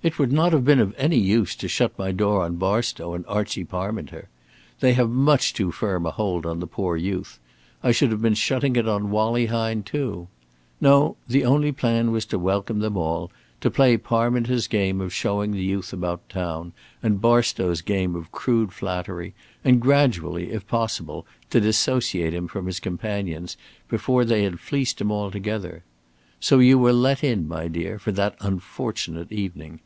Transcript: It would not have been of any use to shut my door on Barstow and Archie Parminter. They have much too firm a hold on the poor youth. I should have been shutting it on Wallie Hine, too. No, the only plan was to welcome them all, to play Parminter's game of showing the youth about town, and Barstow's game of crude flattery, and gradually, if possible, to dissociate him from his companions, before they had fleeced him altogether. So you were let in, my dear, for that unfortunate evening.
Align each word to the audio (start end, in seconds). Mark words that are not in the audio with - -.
It 0.00 0.16
would 0.16 0.30
not 0.30 0.52
have 0.52 0.64
been 0.64 0.78
of 0.78 0.94
any 0.96 1.18
use 1.18 1.56
to 1.56 1.66
shut 1.66 1.98
my 1.98 2.12
door 2.12 2.44
on 2.44 2.54
Barstow 2.54 3.14
and 3.14 3.26
Archie 3.26 3.64
Parminter. 3.64 4.28
They 4.78 4.92
have 4.92 5.10
much 5.10 5.52
too 5.52 5.72
firm 5.72 6.06
a 6.06 6.12
hold 6.12 6.46
on 6.46 6.60
the 6.60 6.68
poor 6.68 6.96
youth. 6.96 7.40
I 7.82 7.90
should 7.90 8.12
have 8.12 8.22
been 8.22 8.34
shutting 8.34 8.76
it 8.76 8.86
on 8.86 9.10
Wallie 9.10 9.46
Hine, 9.46 9.82
too. 9.82 10.28
No, 10.80 11.16
the 11.26 11.44
only 11.44 11.72
plan 11.72 12.12
was 12.12 12.24
to 12.26 12.38
welcome 12.38 12.78
them 12.78 12.96
all, 12.96 13.32
to 13.60 13.72
play 13.72 13.96
Parminter's 13.96 14.68
game 14.68 15.00
of 15.00 15.12
showing 15.12 15.50
the 15.50 15.64
youth 15.64 15.92
about 15.92 16.26
town, 16.28 16.72
and 17.02 17.20
Barstow's 17.20 17.80
game 17.82 18.14
of 18.14 18.30
crude 18.30 18.72
flattery, 18.72 19.34
and 19.64 19.80
gradually, 19.80 20.52
if 20.52 20.66
possible, 20.68 21.26
to 21.50 21.60
dissociate 21.60 22.32
him 22.32 22.46
from 22.46 22.66
his 22.66 22.78
companions, 22.78 23.56
before 23.88 24.24
they 24.24 24.44
had 24.44 24.60
fleeced 24.60 25.00
him 25.00 25.10
altogether. 25.10 25.82
So 26.38 26.60
you 26.60 26.78
were 26.78 26.92
let 26.92 27.24
in, 27.24 27.48
my 27.48 27.66
dear, 27.66 27.98
for 27.98 28.12
that 28.12 28.36
unfortunate 28.40 29.32
evening. 29.32 29.80